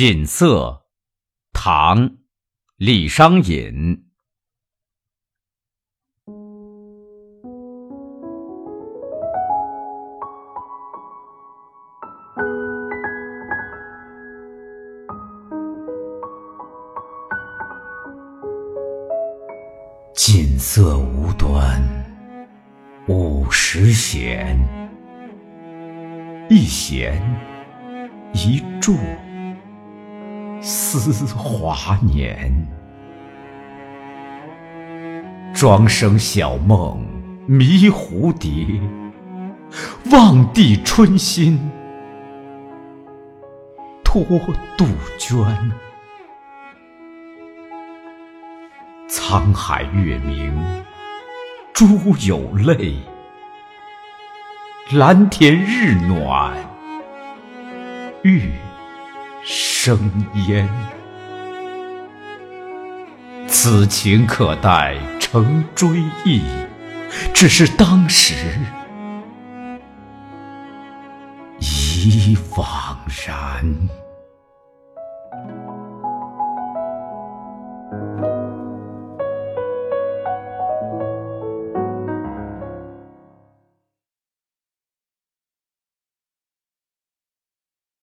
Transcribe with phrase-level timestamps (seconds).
[0.00, 0.84] 锦瑟，
[1.52, 2.10] 唐·
[2.76, 4.04] 李商隐。
[20.14, 21.82] 锦瑟无端
[23.08, 24.56] 五十弦，
[26.48, 27.20] 一弦
[28.32, 28.94] 一柱
[30.60, 32.66] 思华年。
[35.54, 37.04] 庄生晓梦
[37.46, 38.80] 迷蝴蝶，
[40.12, 41.58] 望帝春心
[44.04, 44.22] 托
[44.76, 44.84] 杜
[45.18, 45.72] 鹃。
[49.08, 50.84] 沧海月明
[51.72, 51.86] 珠
[52.26, 52.94] 有泪，
[54.92, 56.54] 蓝田日暖
[58.22, 58.52] 玉
[59.88, 59.98] 生
[60.48, 60.68] 烟。
[63.46, 66.42] 此情可待成追忆，
[67.32, 68.34] 只是当时
[71.58, 72.66] 已惘
[73.26, 73.64] 然。